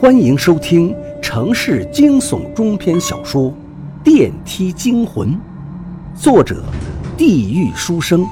[0.00, 3.50] 欢迎收听城市惊悚中篇小说
[4.02, 5.28] 《电梯惊魂》，
[6.18, 6.64] 作者：
[7.18, 8.26] 地狱书生，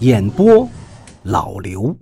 [0.00, 0.68] 演播：
[1.22, 1.96] 老刘。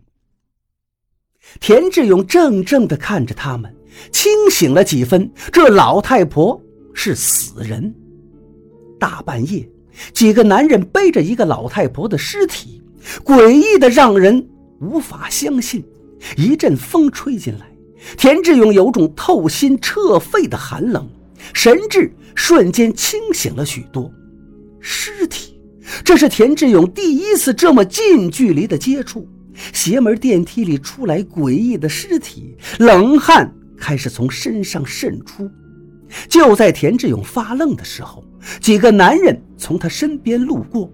[1.61, 3.72] 田志勇怔怔地看着他们，
[4.11, 5.31] 清醒了几分。
[5.53, 6.61] 这老太婆
[6.93, 7.95] 是死人。
[8.99, 9.71] 大半夜，
[10.13, 12.83] 几个男人背着一个老太婆的尸体，
[13.25, 14.49] 诡异的让人
[14.81, 15.85] 无法相信。
[16.37, 17.70] 一阵风吹进来。
[18.16, 21.09] 田志勇有种透心彻肺的寒冷，
[21.52, 24.11] 神智瞬间清醒了许多。
[24.80, 25.61] 尸体，
[26.05, 29.28] 这是田志勇第一次这么近距离的接触。
[29.73, 35.51] 邪门电梯里出来诡异的尸体，冷汗开始从身上渗出。
[36.28, 38.25] 就在田志勇发愣的时候，
[38.61, 40.91] 几个男人从他身边路过。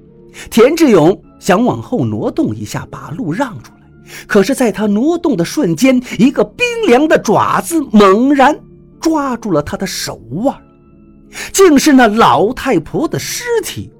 [0.50, 3.73] 田志勇想往后挪动一下，把路让出。
[4.27, 8.59] 可是，在他挪动的瞬间，一个冰凉的爪子猛然
[9.01, 10.57] 抓住了他的手腕，
[11.52, 13.90] 竟是那老太婆的尸体。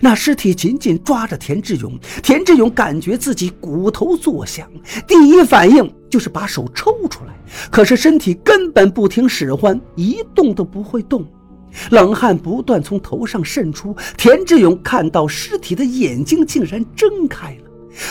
[0.00, 4.70] 那尸体紧紧抓着田志勇，田志勇感觉自己骨头作响，
[5.08, 7.34] 第一反应就是把手抽出来，
[7.68, 11.26] 可是身体根本不听使唤，一动都不会动。
[11.90, 17.61] 冷汗不断从头上渗出，田志勇看到尸体的眼睛竟然睁开了。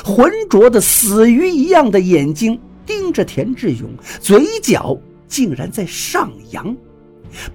[0.04, 6.76] 浑浊的死鱼一样的眼睛盯着田志勇，嘴角竟然在上扬，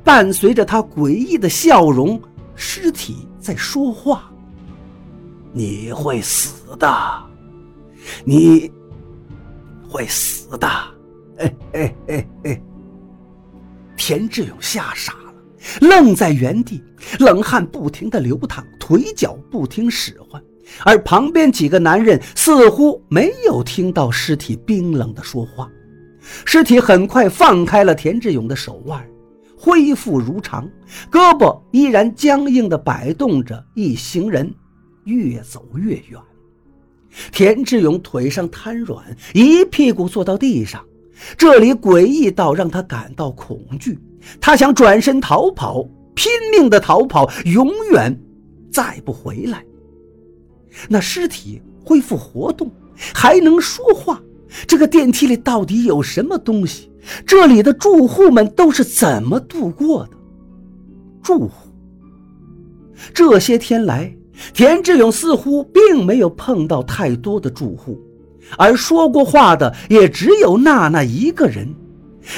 [0.03, 2.21] 伴随着他诡异的笑容，
[2.55, 4.31] 尸体在说话
[5.53, 6.89] ：“你会死的，
[8.25, 8.71] 你
[9.89, 10.69] 会死的。”
[11.39, 12.63] 哎哎哎哎！
[13.95, 15.35] 田志勇吓傻了，
[15.81, 16.83] 愣在原地，
[17.19, 20.43] 冷汗不停地流淌，腿脚不听使唤。
[20.85, 25.71] 而旁边几个男人似乎没有听到尸体冰冷的说话，
[26.45, 29.05] 尸体很快放开了田志勇的手腕，
[29.57, 30.69] 恢复如常，
[31.11, 33.65] 胳膊依然僵硬地摆动着。
[33.75, 34.53] 一行人
[35.05, 36.21] 越走越远，
[37.33, 39.05] 田志勇腿上瘫软，
[39.35, 40.85] 一屁股坐到地上。
[41.39, 43.99] 这里诡异到让他感到恐惧，
[44.39, 45.83] 他想转身逃跑，
[46.15, 48.15] 拼命的逃跑，永远
[48.71, 49.65] 再不回来。
[50.89, 52.71] 那尸体恢复活动，
[53.15, 54.21] 还能说话。
[54.67, 56.91] 这个电梯里到底有什么东西？
[57.25, 60.11] 这里的住户们都是怎么度过的？
[61.23, 61.69] 住户。
[63.13, 64.17] 这些天来，
[64.55, 68.01] 田志勇似乎并没有碰到太多的住户，
[68.57, 71.69] 而说过话的也只有娜娜一个人。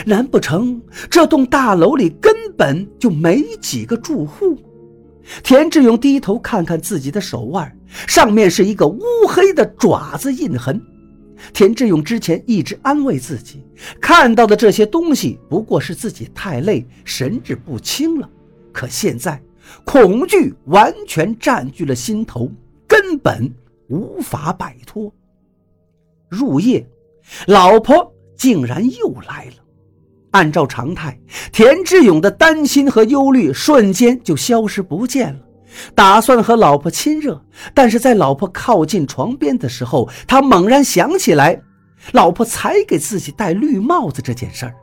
[0.05, 4.59] 难不成这栋大楼里根本就没几个住户？
[5.43, 10.81] 田志勇低头看看自己的手腕，上面是一个乌黑的爪子印痕。
[11.53, 13.65] 田志勇之前一直安慰自己，
[14.01, 18.29] 看到的这些东西不过是自己太累，神志不清了。
[18.73, 19.41] 可现在，
[19.85, 22.51] 恐惧完全占据了心头，
[22.87, 23.49] 根本
[23.89, 25.13] 无法摆脱。
[26.29, 26.85] 入夜，
[27.47, 29.55] 老婆竟然又来了。
[30.33, 31.19] 按照常态，
[31.53, 35.41] 田志勇的担心和忧虑瞬间就消失不见了。
[35.95, 37.41] 打算和老婆亲热，
[37.75, 41.61] 但是在老婆靠近床边的时候，他猛然想起来，
[42.13, 44.75] 老婆才给自己戴绿帽子这件事儿。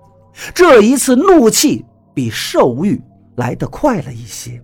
[0.53, 3.01] 这一次怒气比兽欲
[3.38, 4.62] 来得快了一些。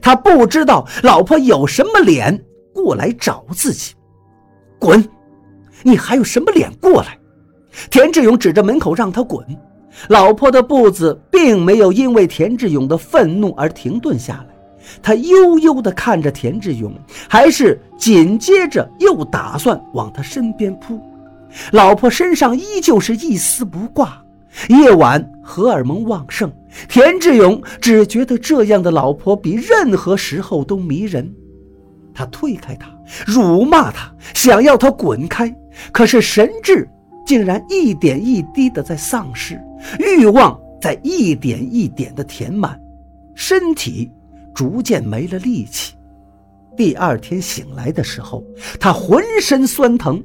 [0.00, 3.94] 他不知道老婆有什么脸过来找自己。
[4.78, 5.08] 滚！
[5.82, 7.18] 你还有什么脸过来？
[7.90, 9.46] 田志勇指着门口让他滚。
[10.08, 14.54] 老婆的步子并没有因为田志勇的愤怒而停顿下来，
[15.02, 16.92] 他悠悠地看着田志勇，
[17.28, 21.00] 还是紧接着又打算往他身边扑。
[21.72, 24.22] 老婆身上依旧是一丝不挂，
[24.68, 26.50] 夜晚荷尔蒙旺盛，
[26.88, 31.32] 田志勇只觉得这样的老婆比任何时候都迷人。
[32.14, 32.88] 他推开她，
[33.26, 35.54] 辱骂她，想要她滚开，
[35.92, 36.88] 可是神智。
[37.24, 39.60] 竟然一点一滴的在丧失，
[39.98, 42.80] 欲望在一点一点的填满，
[43.34, 44.10] 身体
[44.58, 45.94] 逐渐没了力气。
[46.76, 48.42] 第二天醒来的时候，
[48.80, 50.20] 他浑身酸疼，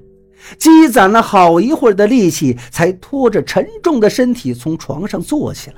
[0.58, 5.76] 积攒了好一会儿的力气，才拖着沉重的身体从床上坐起来。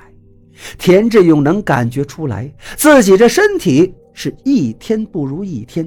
[0.78, 5.86] 田志勇能感觉出来，自己这身体是一天不如一天。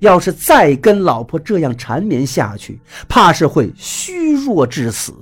[0.00, 2.78] 要是再跟老婆这样缠绵下去，
[3.08, 5.14] 怕是会虚弱致死。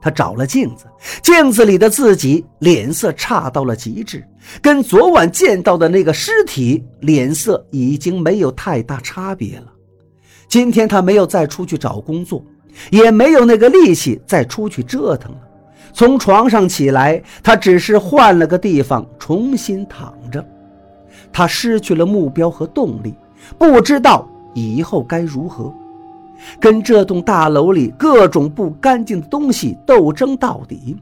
[0.00, 0.86] 他找了镜子，
[1.22, 4.24] 镜子里的自己脸色差到了极致，
[4.62, 9.66] 跟昨晚见到的那个尸体脸色已经没有太大差别了。
[10.48, 12.42] 今天他没有再出去找工作，
[12.90, 15.38] 也没有那个力气再出去折腾了。
[15.92, 20.44] 从床上起来，他只是换了个地方重新躺着。
[21.32, 23.14] 他失去了目标和动力，
[23.58, 25.74] 不知道以后该如何，
[26.60, 30.96] 跟这栋大楼里各种不干净的东西斗争到底。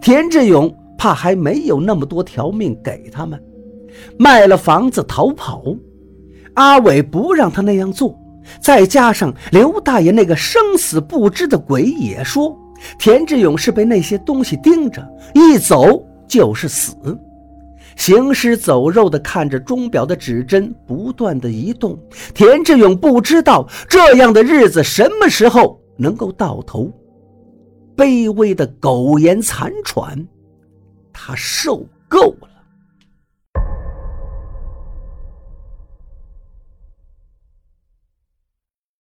[0.00, 3.42] 田志勇怕还没有那么多条命给他们，
[4.18, 5.62] 卖了房子逃跑。
[6.54, 8.18] 阿伟不让他那样做，
[8.60, 12.56] 再加上刘大爷那个生死不知的鬼也说。
[12.98, 15.02] 田志勇是被那些东西盯着，
[15.34, 16.94] 一走就是死。
[17.96, 21.98] 行尸走肉地看着钟表的指针不断的移动，
[22.34, 26.92] 田志勇不知道这样的日子什么时候能够到头。
[27.96, 30.26] 卑微的苟延残喘，
[31.12, 32.48] 他受够了。